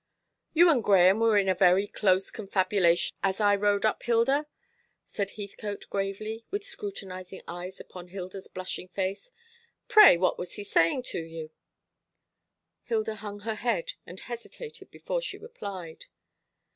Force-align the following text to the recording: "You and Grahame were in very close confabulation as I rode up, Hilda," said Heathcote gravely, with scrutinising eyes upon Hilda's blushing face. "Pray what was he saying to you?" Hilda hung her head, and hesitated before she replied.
"You 0.55 0.71
and 0.71 0.83
Grahame 0.83 1.19
were 1.19 1.37
in 1.37 1.55
very 1.55 1.85
close 1.85 2.31
confabulation 2.31 3.15
as 3.21 3.39
I 3.39 3.55
rode 3.55 3.85
up, 3.85 4.01
Hilda," 4.01 4.47
said 5.05 5.29
Heathcote 5.37 5.87
gravely, 5.91 6.43
with 6.49 6.63
scrutinising 6.63 7.43
eyes 7.47 7.79
upon 7.79 8.07
Hilda's 8.07 8.47
blushing 8.47 8.87
face. 8.87 9.29
"Pray 9.87 10.17
what 10.17 10.39
was 10.39 10.53
he 10.55 10.63
saying 10.63 11.03
to 11.13 11.19
you?" 11.19 11.51
Hilda 12.81 13.13
hung 13.17 13.41
her 13.41 13.53
head, 13.53 13.93
and 14.07 14.21
hesitated 14.21 14.89
before 14.89 15.21
she 15.21 15.37
replied. 15.37 16.05